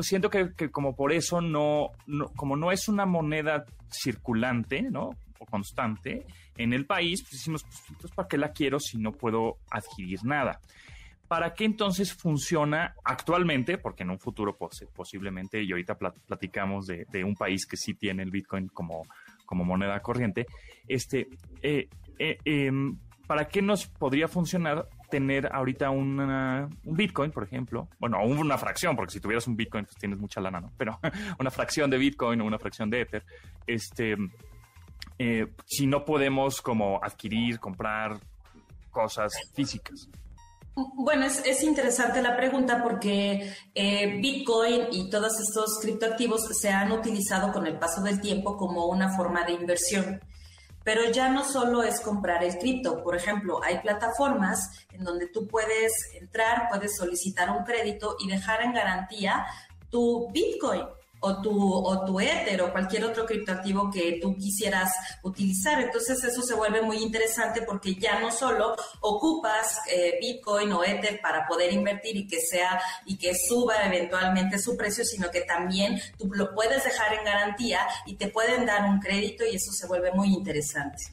[0.00, 1.90] siento que, como por eso no,
[2.36, 5.10] como no es una moneda circulante, ¿no?
[5.38, 6.24] O constante
[6.56, 10.24] en el país, pues decimos, pues entonces, ¿para qué la quiero si no puedo adquirir
[10.24, 10.58] nada?
[11.28, 13.76] ¿Para qué entonces funciona actualmente?
[13.76, 14.56] Porque en un futuro
[14.94, 19.02] posiblemente, y ahorita platicamos de, un país que sí tiene el Bitcoin como,
[19.44, 20.46] como moneda corriente,
[20.88, 21.28] este,
[21.60, 28.24] eh, eh, em, ¿para qué nos podría funcionar tener ahorita un Bitcoin, por ejemplo, bueno,
[28.24, 30.72] una fracción, porque si tuvieras un Bitcoin, pues tienes mucha lana, ¿no?
[30.78, 30.98] Pero
[31.38, 33.22] una fracción de Bitcoin o una fracción de Ether,
[33.66, 34.16] este,
[35.18, 38.18] eh, si no podemos como adquirir, comprar
[38.90, 40.08] cosas físicas.
[40.74, 47.52] Bueno, es, interesante la pregunta porque eh, Bitcoin y todos estos criptoactivos se han utilizado
[47.52, 50.22] con el paso del tiempo como una forma de inversión.
[50.84, 53.02] Pero ya no solo es comprar el cripto.
[53.02, 58.62] Por ejemplo, hay plataformas en donde tú puedes entrar, puedes solicitar un crédito y dejar
[58.62, 59.46] en garantía
[59.90, 60.86] tu Bitcoin
[61.22, 64.90] o tu, o tu Ether o cualquier otro criptoactivo que tú quisieras
[65.22, 65.80] utilizar.
[65.80, 71.20] Entonces eso se vuelve muy interesante porque ya no solo ocupas eh, Bitcoin o Ether
[71.20, 76.00] para poder invertir y que sea y que suba eventualmente su precio, sino que también
[76.18, 79.86] tú lo puedes dejar en garantía y te pueden dar un crédito y eso se
[79.86, 81.04] vuelve muy interesante.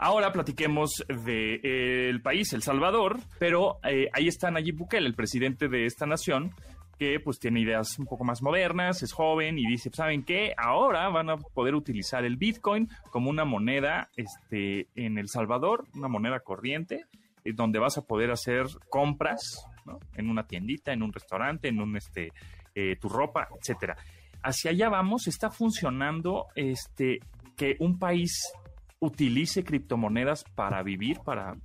[0.00, 5.68] Ahora platiquemos del de, país, El Salvador, pero eh, ahí está Nayib Bukele, el presidente
[5.68, 6.54] de esta nación,
[6.98, 10.52] que pues tiene ideas un poco más modernas, es joven y dice, ¿saben qué?
[10.56, 16.08] Ahora van a poder utilizar el Bitcoin como una moneda este, en El Salvador, una
[16.08, 17.04] moneda corriente,
[17.44, 20.00] eh, donde vas a poder hacer compras ¿no?
[20.16, 22.32] en una tiendita, en un restaurante, en un este,
[22.74, 23.96] eh, tu ropa, etcétera.
[24.42, 27.20] Hacia allá vamos, está funcionando este,
[27.56, 28.52] que un país
[29.00, 31.56] utilice criptomonedas para vivir, para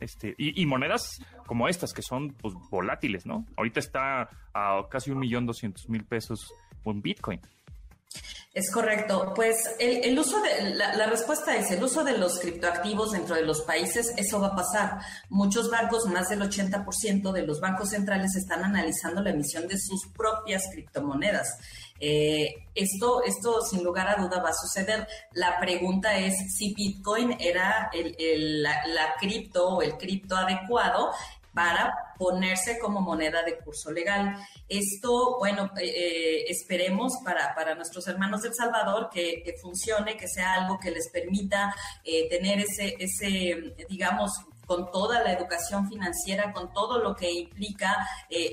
[0.00, 3.46] este, y, monedas como estas que son pues, volátiles, ¿no?
[3.56, 6.52] Ahorita está a casi un millón doscientos mil pesos
[6.84, 7.40] un Bitcoin.
[8.52, 9.32] Es correcto.
[9.36, 13.62] Pues el, uso de la, respuesta es el uso de los criptoactivos dentro de los
[13.62, 14.98] países, eso va a pasar.
[15.28, 20.08] Muchos bancos, más del 80% de los bancos centrales están analizando la emisión de sus
[20.08, 21.58] propias criptomonedas.
[22.00, 25.06] Eh, esto, esto sin lugar a duda va a suceder.
[25.32, 31.12] La pregunta es si Bitcoin era el, la cripto o el cripto adecuado
[31.52, 34.36] para ponerse como moneda de curso legal.
[34.68, 40.54] Esto, bueno, eh, eh, esperemos para, para, nuestros hermanos del Salvador que, funcione, que sea
[40.54, 44.32] algo que les permita eh, tener ese, ese, digamos,
[44.66, 48.06] con toda la educación financiera, con todo lo que implica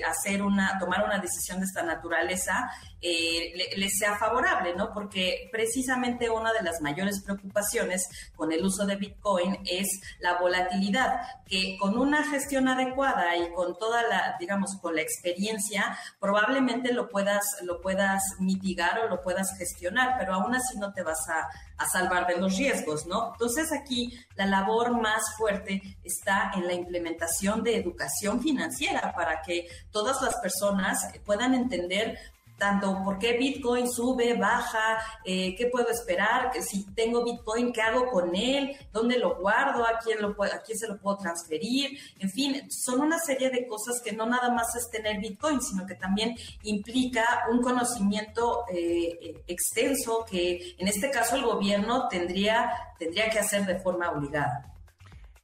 [0.09, 4.91] hacer una, tomar una decisión de esta naturaleza, eh, les sea favorable, ¿no?
[4.93, 9.87] Porque precisamente una de las mayores preocupaciones con el uso de Bitcoin es
[10.19, 15.97] la volatilidad, que con una gestión adecuada y con toda la, digamos, con la experiencia,
[16.19, 21.03] probablemente lo puedas, lo puedas mitigar o lo puedas gestionar, pero aún así no te
[21.03, 23.33] vas a, a salvar de los riesgos, ¿no?
[23.33, 29.67] Entonces aquí la labor más fuerte está en la implementación de educación financiera para que
[29.91, 32.17] todas las personas puedan entender
[32.57, 37.81] tanto por qué Bitcoin sube, baja, eh, qué puedo esperar, que si tengo Bitcoin, qué
[37.81, 41.97] hago con él, dónde lo guardo, a quién, lo, a quién se lo puedo transferir,
[42.19, 45.85] en fin, son una serie de cosas que no nada más es tener Bitcoin, sino
[45.85, 53.29] que también implica un conocimiento eh, extenso que en este caso el gobierno tendría, tendría
[53.29, 54.76] que hacer de forma obligada.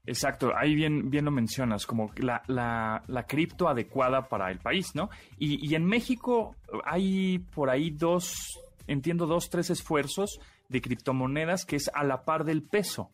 [0.05, 4.95] Exacto, ahí bien, bien lo mencionas, como la, la, la cripto adecuada para el país,
[4.95, 5.09] ¿no?
[5.37, 11.77] Y, y, en México hay por ahí dos, entiendo, dos, tres esfuerzos de criptomonedas que
[11.77, 13.11] es a la par del peso.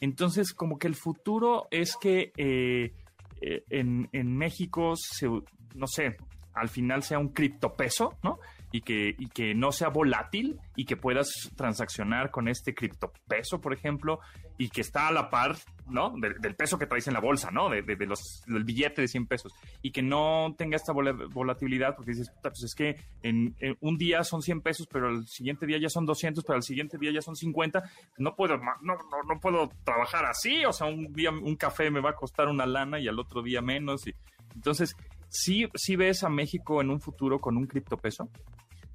[0.00, 2.92] Entonces, como que el futuro es que eh,
[3.40, 6.18] eh, en, en México, se, no sé,
[6.54, 8.38] al final sea un criptopeso, ¿no?
[8.70, 13.72] Y que, y que no sea volátil y que puedas transaccionar con este criptopeso, por
[13.72, 14.20] ejemplo,
[14.58, 16.12] y que está a la par, ¿no?
[16.18, 17.70] del peso que traes en la bolsa, ¿no?
[17.70, 19.52] De, de, los, del billete de 100 pesos.
[19.82, 24.42] Y que no tenga esta volatilidad, porque dices, pues es que en, un día son
[24.42, 27.36] 100 pesos, pero el siguiente día ya son 200, pero al siguiente día ya son
[27.36, 27.82] 50.
[28.18, 30.64] No puedo, no, no, no puedo trabajar así.
[30.64, 33.42] O sea, un día un café me va a costar una lana y al otro
[33.42, 34.06] día menos.
[34.06, 34.14] Y,
[34.54, 34.94] entonces,
[35.28, 38.28] ¿sí, sí ves a México en un futuro con un criptopeso?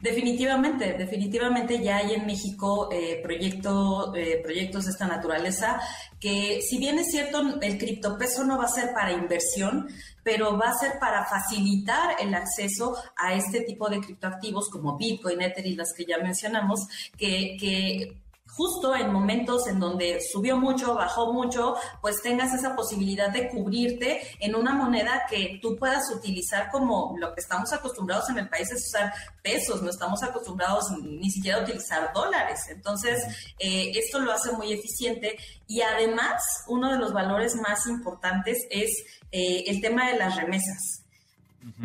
[0.04, 5.80] Definitivamente, definitivamente ya hay en México eh, eh, proyectos de esta naturaleza
[6.19, 9.88] que si bien es cierto el criptopeso no va a ser para inversión,
[10.22, 15.41] pero va a ser para facilitar el acceso a este tipo de criptoactivos como Bitcoin,
[15.41, 16.86] Ether y las que ya mencionamos,
[17.17, 18.17] que
[18.56, 24.22] justo en momentos en donde subió mucho, bajó mucho, pues tengas esa posibilidad de cubrirte
[24.39, 28.72] en una moneda que tú puedas utilizar como lo que estamos acostumbrados en el país
[28.72, 32.62] es usar pesos, no estamos acostumbrados ni siquiera a utilizar dólares.
[32.70, 33.24] Entonces,
[33.60, 35.38] eh, esto lo hace muy eficiente
[35.68, 38.89] y además uno de los valores más importantes es
[39.32, 41.03] eh, el tema de las remesas.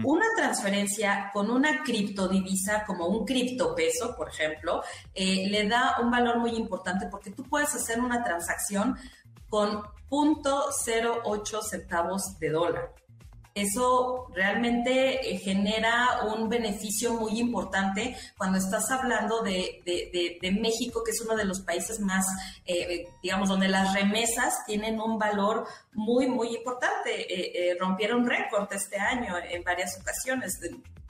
[0.03, 4.83] Una transferencia con una criptodivisa como un criptopeso, por ejemplo,
[5.15, 8.97] eh, le da un valor muy importante porque tú puedes hacer una transacción
[9.49, 12.95] con 0.08 centavos de dólar.
[13.55, 19.83] Eso realmente eh, genera un beneficio muy importante cuando estás hablando de,
[20.61, 22.27] México, que es uno de los países más,
[22.67, 27.71] eh, digamos, donde las remesas tienen un valor muy, muy importante.
[27.71, 30.59] Eh, rompieron récord este año en varias ocasiones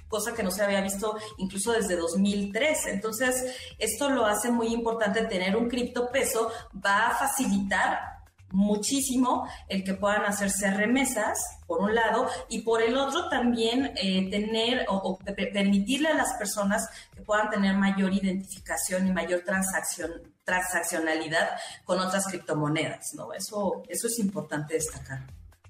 [0.08, 2.86] cosa que no se había visto incluso desde 2003.
[2.86, 6.50] Entonces, esto lo hace muy importante tener un criptopeso,
[6.84, 8.17] va a facilitar
[8.50, 14.28] muchísimo el que puedan hacerse remesas, por un lado, y por el otro también eh,
[14.30, 15.18] tener o,
[15.52, 20.10] permitirle a las personas que puedan tener mayor identificación y mayor transacción,
[20.44, 21.48] transaccionalidad
[21.84, 23.32] con otras criptomonedas, ¿no?
[23.32, 25.20] Eso, eso es importante destacar.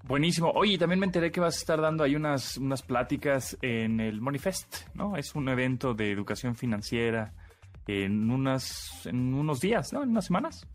[0.05, 0.51] Buenísimo.
[0.55, 4.21] Oye, también me enteré que vas a estar dando ahí unas, unas pláticas en el
[4.21, 5.17] Monifest, ¿no?
[5.17, 7.35] Es un evento de educación financiera
[7.87, 10.03] en, unas, en unos días, ¿no?
[10.03, 10.67] En unas semanas.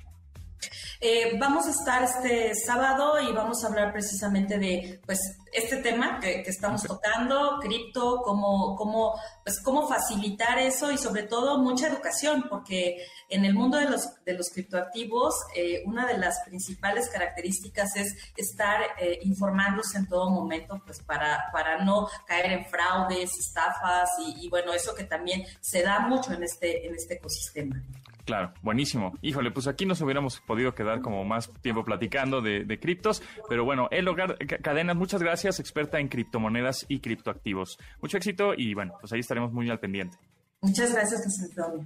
[1.00, 5.20] Eh, vamos a estar este sábado y vamos a hablar precisamente de pues
[5.54, 11.60] este tema que, estamos tocando, cripto, cómo, cómo, pues, cómo facilitar eso y sobre todo
[11.60, 16.40] mucha educación, porque en el mundo de los, de los criptoactivos eh, una de las
[16.46, 22.66] principales características es estar eh, informándose en todo momento pues para, para no caer en
[22.66, 27.16] fraudes, estafas y, y bueno, eso que también se da mucho en este, en este
[27.16, 27.82] ecosistema.
[28.26, 29.14] Claro, buenísimo.
[29.22, 33.88] Híjole, pues aquí nos hubiéramos podido quedar como más tiempo platicando de, criptos, pero bueno,
[33.92, 37.78] El Hogar Cadenas, muchas gracias, experta en criptomonedas y criptoactivos.
[38.02, 40.18] Mucho éxito y bueno, pues ahí estaremos muy al pendiente.
[40.62, 41.86] Muchas gracias, José Antonio.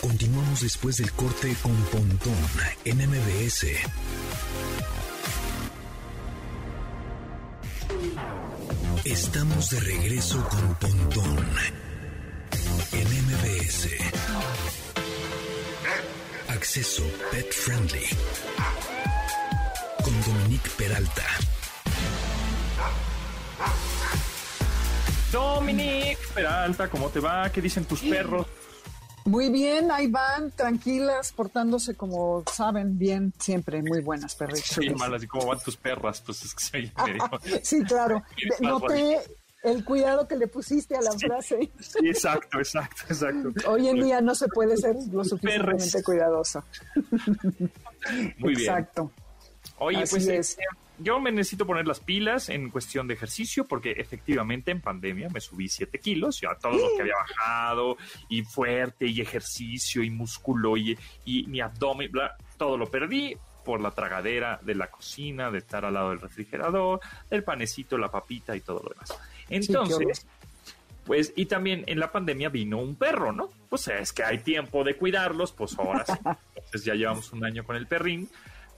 [0.00, 2.34] Continuamos después del corte con Pontón
[2.84, 3.66] en MBS.
[9.04, 11.36] Estamos de regreso con Pontón
[12.94, 13.88] en MBS.
[16.48, 18.06] Acceso Pet Friendly.
[20.02, 21.22] Con Dominique Peralta.
[25.32, 27.50] Dominique Peralta, ¿cómo te va?
[27.50, 28.46] ¿Qué dicen tus perros?
[29.24, 34.66] Muy bien, ahí van, tranquilas, portándose como saben, bien, siempre muy buenas perritas.
[34.66, 37.30] Sí, mal, así como van tus perras, pues es que soy medio...
[37.62, 38.22] sí, claro.
[38.60, 39.20] Noté
[39.64, 41.70] el cuidado que le pusiste a la frase.
[41.80, 43.70] Sí, exacto, exacto, exacto.
[43.70, 46.62] Hoy en día no se puede ser lo suficientemente cuidadoso.
[48.38, 48.70] Muy bien.
[48.70, 49.10] Exacto.
[49.78, 50.58] Oye, pues es.
[50.58, 50.62] Eh,
[50.98, 55.40] yo me necesito poner las pilas en cuestión de ejercicio porque efectivamente en pandemia me
[55.40, 57.96] subí 7 kilos, ya todo lo que había bajado
[58.28, 63.80] y fuerte y ejercicio y músculo y, y mi abdomen, bla, todo lo perdí por
[63.80, 67.00] la tragadera de la cocina, de estar al lado del refrigerador,
[67.30, 69.18] el panecito, la papita y todo lo demás.
[69.48, 70.26] Entonces,
[71.04, 73.50] pues, y también en la pandemia vino un perro, ¿no?
[73.68, 76.12] Pues es que hay tiempo de cuidarlos, pues ahora sí.
[76.54, 78.28] Entonces ya llevamos un año con el perrín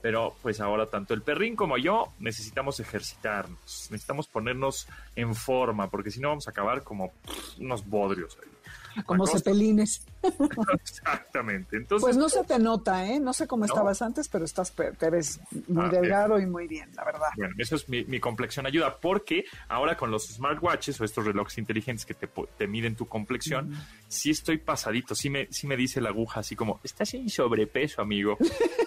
[0.07, 6.11] pero pues ahora tanto el perrín como yo necesitamos ejercitarnos, necesitamos ponernos en forma, porque
[6.11, 7.11] si no vamos a acabar como
[7.59, 9.03] unos bodrios ahí.
[9.03, 10.05] Como cepelines.
[10.73, 11.75] Exactamente.
[11.75, 13.19] Entonces, pues no se te nota, ¿eh?
[13.19, 16.89] No sé cómo estabas antes, pero estás te ves muy ah, delgado y muy bien,
[16.95, 17.27] la verdad.
[17.35, 22.05] Bueno, eso es mi, complexión ayuda, porque ahora con los smartwatches o estos relojes inteligentes
[22.05, 23.75] que te, miden tu complexión,
[24.07, 28.01] sí estoy pasadito, sí me, sí me dice la aguja así como, estás en sobrepeso,
[28.01, 28.37] amigo.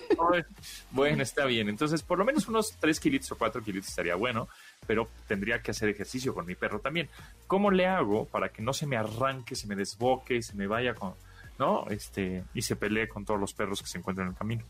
[0.90, 1.68] bueno, está bien.
[1.68, 4.48] Entonces, por lo menos unos 3 kilitos o 4 kilitos estaría bueno,
[4.86, 7.08] pero tendría que hacer ejercicio con mi perro también.
[7.46, 10.94] ¿Cómo le hago para que no se me arranque, se me desboque, se me vaya
[10.94, 11.14] con,
[11.58, 11.86] ¿no?
[11.90, 14.64] Este, y se pelee con todos los perros que se encuentran en el camino?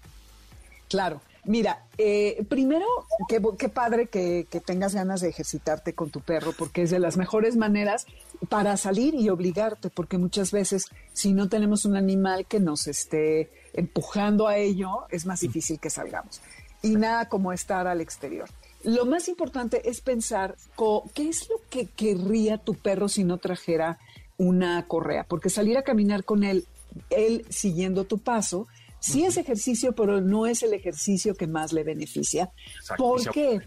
[0.89, 1.21] Claro.
[1.45, 2.87] Mira, eh, primero,
[3.29, 6.99] qué, qué padre que, que, tengas ganas de ejercitarte con tu perro, porque es de
[6.99, 8.07] las mejores maneras
[8.49, 13.51] para salir y obligarte, porque muchas veces si no tenemos un animal que nos esté
[13.73, 16.43] empujando a ello, es más difícil que salgamos.
[16.83, 18.49] Y nada como estar al exterior.
[18.85, 20.57] Lo más importante es pensar
[21.15, 23.99] qué es lo que querría tu perro si no trajera
[24.39, 26.67] una correa, porque salir a caminar con él,
[27.11, 28.67] él siguiendo tu paso,
[29.01, 32.51] sí es ejercicio, pero no es el ejercicio que más le beneficia.
[32.97, 33.61] ¿Por qué?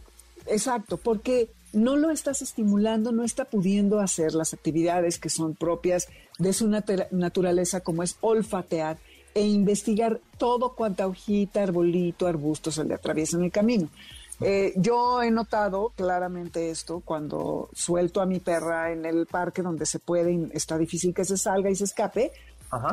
[0.48, 6.08] Exacto, porque no lo estás estimulando, no está pudiendo hacer las actividades que son propias
[6.38, 8.98] de su naturaleza, como es olfatear
[9.34, 13.90] e investigar todo cuanta hojita, arbolito, arbusto se le atraviesa en el camino.
[14.42, 19.86] Eh, yo he notado claramente esto cuando suelto a mi perra en el parque donde
[19.86, 22.32] se puede, está difícil que se salga y se escape,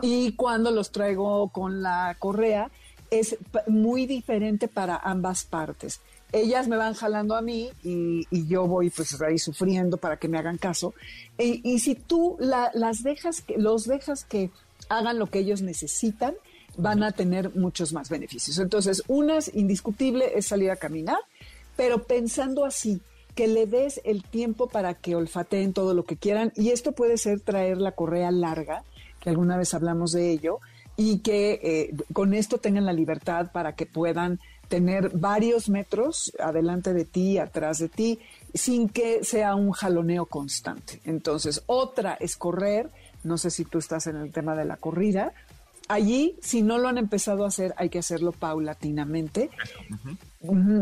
[0.02, 2.70] y cuando los traigo con la correa
[3.10, 6.00] es muy diferente para ambas partes.
[6.32, 10.38] Ellas me van jalando a mí y, yo voy pues ahí sufriendo para que me
[10.38, 10.94] hagan caso.
[11.38, 14.50] Y si tú las dejas, los dejas que
[14.88, 16.34] hagan lo que ellos necesitan,
[16.76, 18.58] van a tener muchos más beneficios.
[18.58, 21.18] Entonces, unas indiscutible es salir a caminar,
[21.76, 23.00] pero pensando así,
[23.34, 27.16] que le des el tiempo para que olfateen todo lo que quieran, y esto puede
[27.16, 28.84] ser traer la correa larga,
[29.20, 30.60] que alguna vez hablamos de ello,
[30.96, 36.92] y que eh, con esto tengan la libertad para que puedan tener varios metros adelante
[36.92, 38.18] de ti, atrás de ti,
[38.54, 41.00] sin que sea un jaloneo constante.
[41.04, 42.90] Entonces, otra es correr,
[43.24, 45.32] no sé si tú estás en el tema de la corrida.
[45.88, 49.50] Allí, si no lo han empezado a hacer, hay que hacerlo paulatinamente.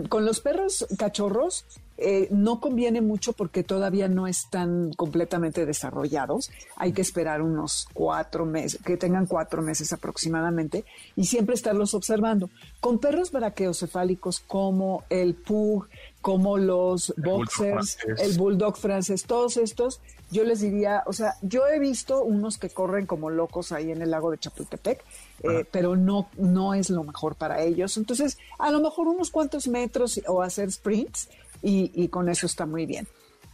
[0.09, 1.64] Con los perros cachorros,
[2.00, 6.48] eh, no conviene mucho porque todavía no están completamente desarrollados.
[6.76, 10.84] Hay que esperar unos cuatro meses, que tengan cuatro meses aproximadamente,
[11.16, 12.50] y siempre estarlos observando.
[12.78, 15.88] Con perros braqueocefálicos como el pug,
[16.20, 21.80] como los boxers, el bulldog francés, todos estos, yo les diría, o sea, yo he
[21.80, 25.02] visto unos que corren como locos ahí en el lago de Chapultepec,
[25.42, 27.96] eh, pero no, no es lo mejor para ellos.
[27.96, 31.28] Entonces, a lo mejor unos cuantos metros o hacer sprints
[31.62, 33.06] y, con eso está muy bien.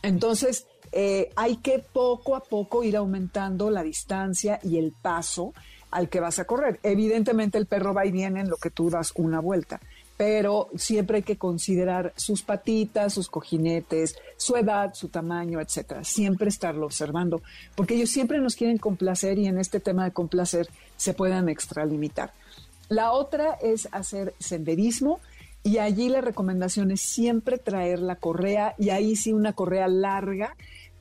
[0.02, 5.54] Entonces, eh, hay que poco a poco ir aumentando la distancia y el paso
[5.90, 6.80] al que vas a correr.
[6.82, 9.80] Evidentemente el perro va y viene en lo que tú das una vuelta,
[10.16, 16.04] pero siempre hay que considerar sus patitas, sus cojinetes, su edad, su tamaño, etcétera.
[16.04, 17.42] Siempre estarlo observando,
[17.76, 22.32] porque ellos siempre nos quieren complacer y en este tema de complacer se puedan extralimitar.
[22.88, 25.20] La otra es hacer senderismo
[25.64, 30.54] y allí la recomendación es siempre traer la correa y ahí sí una correa larga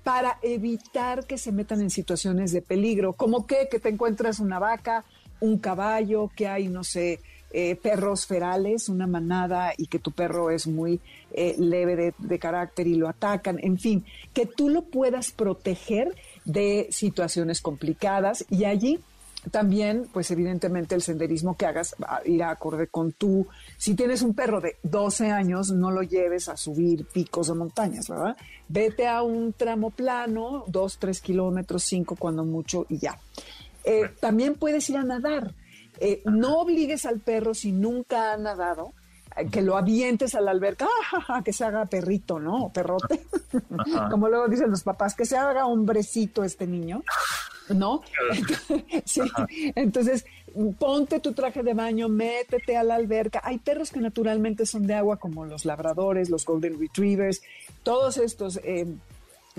[0.04, 4.60] para evitar que se metan en situaciones de peligro, como que, que te encuentras una
[4.60, 5.04] vaca,
[5.42, 7.20] un caballo, que hay, no sé,
[7.52, 11.00] eh, perros ferales, una manada y que tu perro es muy
[11.32, 16.16] eh, leve de, de, carácter y lo atacan, en fin, que tú lo puedas proteger
[16.46, 19.00] de situaciones complicadas y allí
[19.52, 23.48] también, pues evidentemente el senderismo que hagas va a ir acorde con tú.
[23.78, 28.08] Si tienes un perro de 12 años, no lo lleves a subir picos o montañas,
[28.08, 28.38] ¿verdad?
[28.70, 33.20] Vete a un tramo plano, 2, 3 kilómetros, 5 cuando mucho y ya.
[33.84, 35.52] Eh, también puedes ir a nadar.
[36.00, 38.94] Eh, no obligues al perro si nunca ha nadado
[39.36, 40.88] eh, que lo avientes a la alberca,
[41.28, 42.66] ¡ah, que se haga perrito, ¿no?
[42.66, 43.26] O perrote.
[44.10, 47.04] Como luego dicen los papás, que se haga hombrecito este niño,
[47.70, 48.02] ¿no?
[49.06, 49.22] sí.
[49.76, 50.26] Entonces,
[50.80, 53.42] ponte tu traje de baño, métete a la alberca.
[53.44, 57.42] Hay perros que naturalmente son de agua, como los labradores, los golden retrievers,
[57.84, 58.88] todos estos eh,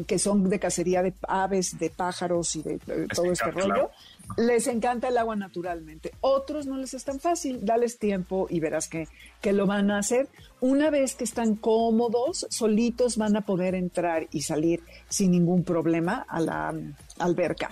[0.07, 2.79] que son de cacería de aves, de pájaros y de,
[3.15, 3.91] todo este rollo.
[4.37, 6.13] Les encanta el agua naturalmente.
[6.21, 7.65] Otros no les es tan fácil.
[7.65, 9.09] Dales tiempo y verás que,
[9.41, 10.29] que lo van a hacer.
[10.61, 16.25] Una vez que están cómodos, solitos van a poder entrar y salir sin ningún problema
[16.29, 17.71] a la um, alberca.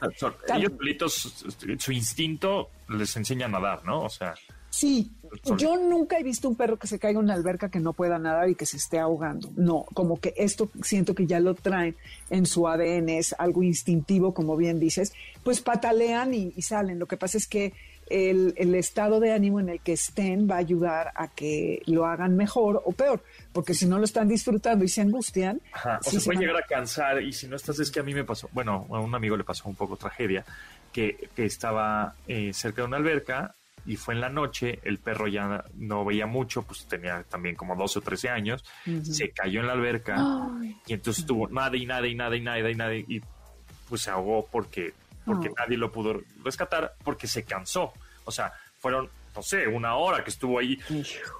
[0.55, 1.45] Ellos solitos,
[1.79, 4.03] su instinto les enseña a nadar, ¿no?
[4.05, 4.35] O sea.
[4.73, 5.13] Sí,
[5.59, 8.19] yo nunca he visto un perro que se caiga en una alberca que no pueda
[8.19, 9.51] nadar y que se esté ahogando.
[9.55, 11.95] No, como que esto siento que ya lo traen
[12.31, 15.13] en su ADN, es algo instintivo, como bien dices,
[15.45, 16.99] pues patalean y, salen.
[16.99, 17.75] Lo que pasa es que
[18.09, 22.35] el, estado de ánimo en el que estén va a ayudar a que lo hagan
[22.35, 25.61] mejor o peor, porque si no lo están disfrutando y se angustian.
[26.07, 28.25] o se, puede llegar a cansar y si no estás, es que a mí me
[28.25, 30.47] pasó, bueno, a un amigo le pasó un poco tragedia,
[30.95, 33.55] que, estaba eh, cerca de una alberca
[33.87, 37.75] y fue en la noche, el perro ya no veía mucho, pues tenía también como
[37.77, 38.65] 12 o 13 años,
[39.03, 40.17] se cayó en la alberca
[40.87, 43.23] y entonces tuvo nada y nada y nada y nada y nada y
[43.89, 44.95] pues se ahogó porque,
[45.27, 47.93] porque nadie lo pudo rescatar porque se cansó.
[48.25, 50.79] O sea, fueron, no sé, una hora que estuvo ahí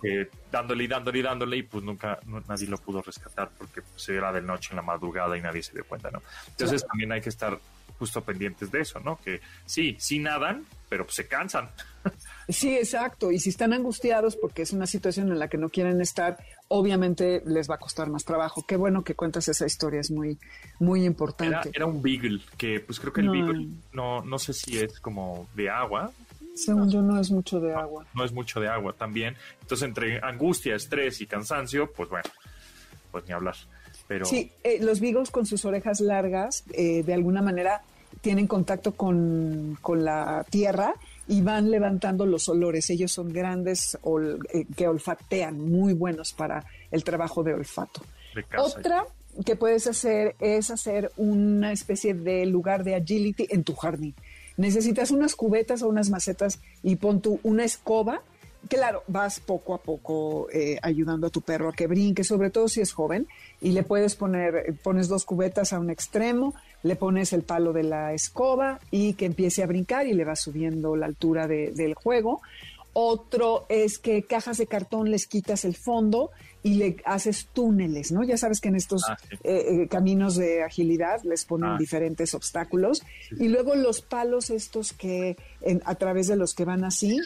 [0.03, 4.09] eh, dándole y dándole y dándole y pues nunca nadie lo pudo rescatar porque pues,
[4.11, 6.23] era de noche en la madrugada y nadie se dio cuenta, ¿no?
[6.49, 7.59] Entonces también hay que estar
[7.99, 9.17] justo pendientes de eso, ¿no?
[9.17, 11.71] Que sí, sí nadan, pero pues se cansan.
[12.49, 13.31] Sí, exacto.
[13.31, 16.39] Y si están angustiados porque es una situación en la que no quieren estar,
[16.69, 18.65] obviamente les va a costar más trabajo.
[18.67, 20.39] Qué bueno que cuentas esa historia, es muy,
[20.79, 21.71] muy importante.
[21.73, 25.49] Era, un beagle, que pues creo que el beagle no, no sé si es como
[25.55, 26.11] de agua.
[26.55, 28.07] Según yo no es mucho de agua.
[28.15, 29.37] No, es mucho de agua también.
[29.61, 32.29] Entonces entre angustia, estrés y cansancio, pues bueno,
[33.11, 33.57] pues ni hablar.
[34.09, 34.25] Pero...
[34.27, 37.83] Sí, eh, los beagles con sus orejas largas, eh, de alguna manera
[38.21, 40.95] tienen contacto con, con la tierra
[41.33, 42.91] y van levantando los olores.
[42.91, 43.97] Ellos son grandes
[44.53, 48.03] eh, que olfatean, muy buenos para el trabajo de olfato.
[48.59, 49.07] Otra
[49.47, 54.15] que puedes hacer es hacer una especie de lugar de agility en tu jardín.
[54.59, 58.21] Necesitas unas cubetas o unas macetas y pon tú una escoba.
[58.69, 62.69] Claro, vas poco a poco eh, ayudando a tu perro a que brinque, sobre todo
[62.69, 63.27] si es joven,
[63.61, 67.83] y le puedes poner, pones dos cubetas a un extremo, le pones el palo de
[67.83, 72.41] la escoba y que empiece a brincar y le va subiendo la altura del juego.
[72.95, 76.31] Otro es que cajas de cartón les quitas el fondo
[76.63, 78.23] y le haces túneles, ¿no?
[78.23, 81.77] Ya sabes que en estos ah, eh, eh, caminos de agilidad les ponen ah.
[81.79, 85.37] diferentes obstáculos y luego los palos estos que
[85.85, 87.19] a través de los que van así,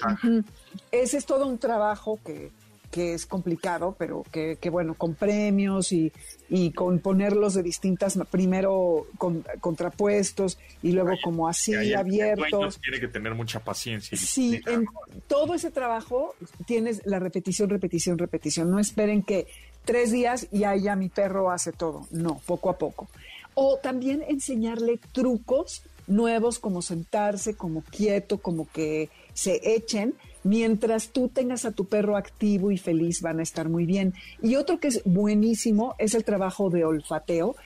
[0.92, 2.50] ese es todo un trabajo que,
[2.96, 6.10] que es complicado, pero que, bueno, con premios y,
[6.48, 12.80] y, con ponerlos de distintas, primero con, contrapuestos y luego como así abiertos.
[12.80, 14.16] tiene que tener mucha paciencia.
[14.16, 14.86] Sí, en
[15.28, 16.34] todo ese trabajo
[16.64, 18.70] tienes la repetición, repetición, repetición.
[18.70, 19.46] No esperen que
[19.84, 22.06] tres días y ahí ya mi perro hace todo.
[22.10, 23.08] No, poco a poco.
[23.52, 30.14] O también enseñarle trucos nuevos como sentarse, como quieto, como que se echen
[30.46, 34.14] Mientras tú tengas a tu perro activo y feliz, van a estar muy bien.
[34.40, 37.56] Y otro que es buenísimo es el trabajo de olfateo,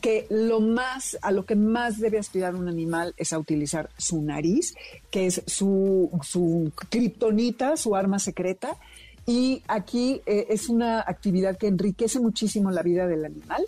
[0.00, 4.22] que lo más, a lo que más debe aspirar un animal es a utilizar su
[4.22, 4.74] nariz,
[5.10, 8.78] que es su, su kriptonita, su arma secreta.
[9.26, 13.66] Y aquí eh, es una actividad que enriquece muchísimo la vida del animal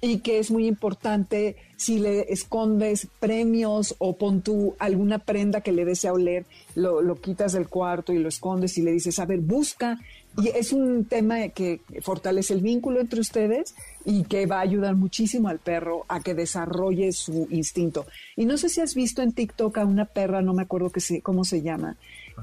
[0.00, 5.72] y que es muy importante si le escondes premios o pon tú alguna prenda que
[5.72, 9.26] le desea oler, lo, lo, quitas del cuarto y lo escondes y le dices, a
[9.26, 9.98] ver, busca.
[10.40, 13.74] Y es un tema que fortalece el vínculo entre ustedes
[14.04, 18.06] y que va a ayudar muchísimo al perro a que desarrolle su instinto.
[18.36, 21.00] Y no sé si has visto en TikTok a una perra, no me acuerdo que
[21.00, 21.96] se, cómo se llama,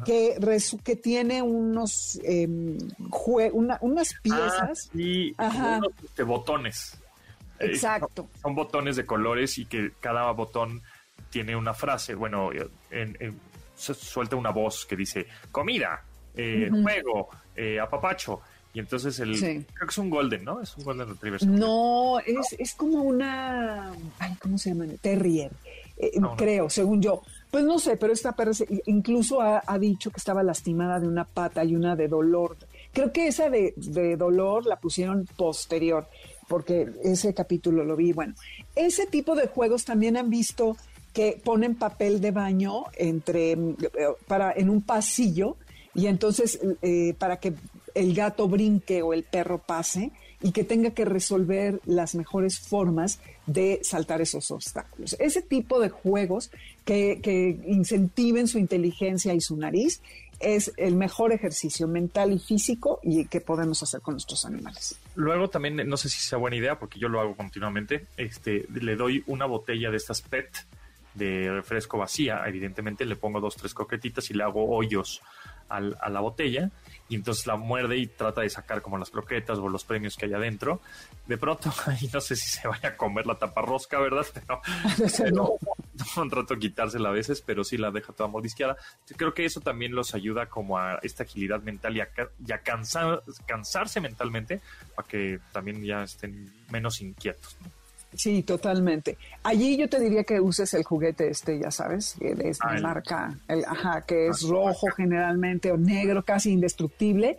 [0.06, 0.38] que,
[0.84, 2.78] que tiene unos em,
[3.54, 4.90] unas ah, piezas.
[4.94, 5.34] y
[6.16, 6.98] de botones.
[7.60, 8.30] Eh, Exacto.
[8.42, 10.82] son botones de colores y que cada botón
[11.30, 12.16] tiene una frase.
[12.16, 12.50] Bueno,
[12.92, 13.40] en,
[13.76, 16.04] suelta una voz que dice comida,
[16.36, 18.42] eh, juego, eh, apapacho.
[18.74, 19.40] Y entonces el.
[19.40, 20.62] Creo que es un Golden, ¿no?
[20.62, 21.48] Es un Golden Retriever.
[21.48, 23.92] No, es, es como una.
[24.20, 24.86] Ay, ¿cómo se llama?
[25.02, 25.52] Terrier.
[26.38, 27.24] creo, según yo.
[27.50, 28.52] Pues no sé, pero esta perra
[28.86, 32.58] incluso ha, dicho que estaba lastimada de una pata y una de dolor.
[32.94, 36.08] Creo que esa de, de dolor la pusieron posterior
[36.48, 38.14] porque ese capítulo lo vi.
[38.14, 38.34] Bueno,
[38.76, 40.78] ese tipo de juegos también han visto
[41.14, 43.78] que ponen papel de baño entre eh,
[44.28, 45.58] para en un pasillo
[45.96, 47.54] y entonces eh, para que
[47.96, 50.12] el gato brinque o el perro pase
[50.44, 55.16] y que tenga que resolver las mejores formas de saltar esos obstáculos.
[55.20, 56.52] Ese tipo de juegos
[56.86, 60.02] que, que incentiven su inteligencia y su nariz
[60.40, 64.98] es el mejor ejercicio mental y físico y que podemos hacer con nuestros animales.
[65.16, 68.96] Luego también, no sé si sea buena idea, porque yo lo hago continuamente, este, le
[68.96, 70.66] doy una botella de estas PET
[71.16, 75.22] de refresco vacía, evidentemente le pongo dos, tres coquetitas y le hago hoyos
[75.70, 76.72] a la botella
[77.10, 80.26] y entonces la muerde y trata de sacar como las croquetas o los premios que
[80.26, 80.82] hay adentro.
[81.26, 84.26] De pronto, ahí no sé si se vaya a comer la tapa rosca, ¿verdad?
[84.34, 84.62] Pero,
[85.34, 85.54] no.
[86.18, 88.78] no, trato de quitársela a veces, pero sí la deja toda mordisqueada.
[89.16, 92.10] Creo que eso también los ayuda como a esta agilidad mental y a,
[92.46, 94.62] y cansar, cansarse mentalmente
[94.96, 97.58] para que también ya estén menos inquietos.
[98.14, 99.18] Sí, totalmente.
[99.44, 103.38] Allí yo te diría que uses el juguete este, ya sabes, que es ah, marca,
[103.48, 107.38] el, ajá, que es rojo generalmente o negro, casi indestructible,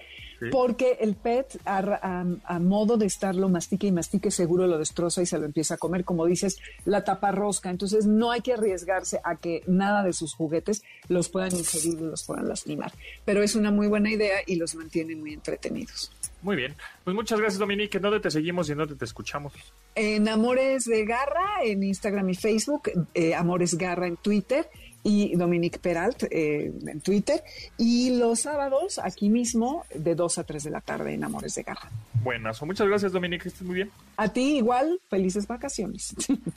[0.52, 5.38] porque el pet a, modo de estarlo mastique y mastique seguro lo destroza y se
[5.38, 7.70] lo empieza a comer, como dices, la tapa rosca.
[7.70, 12.04] Entonces no hay que arriesgarse a que nada de sus juguetes los puedan ingerir y
[12.04, 12.92] los puedan lastimar.
[13.24, 16.12] Pero es una muy buena idea y los mantiene muy entretenidos.
[16.42, 16.74] Muy bien.
[17.04, 17.98] Pues muchas gracias, Dominique.
[17.98, 19.52] ¿En dónde te seguimos y en dónde te escuchamos?
[19.94, 24.68] En Amores de Garra, en Instagram y Facebook, eh, Amores Garra en Twitter
[25.02, 27.42] y Dominique Peralt eh, en Twitter.
[27.76, 31.62] Y los sábados, aquí mismo, de 2 a 3 de la tarde en Amores de
[31.62, 31.90] Garra.
[32.22, 32.60] Buenas.
[32.62, 33.44] Muchas gracias, Dominique.
[33.44, 33.90] Que estés muy bien.
[34.16, 35.00] A ti igual.
[35.08, 36.14] Felices vacaciones.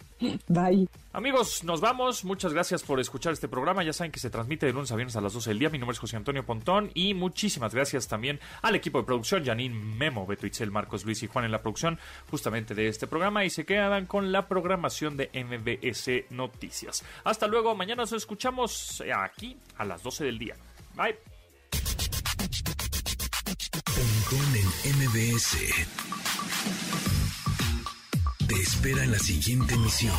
[0.47, 0.87] Bye.
[1.13, 2.25] Amigos, nos vamos.
[2.25, 3.83] Muchas gracias por escuchar este programa.
[3.83, 5.69] Ya saben que se transmite de lunes a viernes a las 12 del día.
[5.69, 6.89] Mi nombre es José Antonio Pontón.
[6.93, 11.27] Y muchísimas gracias también al equipo de producción, Janine Memo, Beto Itzel, Marcos Luis y
[11.27, 13.45] Juan en la producción justamente de este programa.
[13.45, 17.03] Y se quedan con la programación de MBS Noticias.
[17.23, 17.75] Hasta luego.
[17.75, 18.30] Mañana nos escuchamos
[19.23, 20.55] aquí a las 12 del día.
[20.95, 21.17] Bye.
[24.33, 25.57] en MBS.
[28.47, 30.15] Te espera en la siguiente emisión.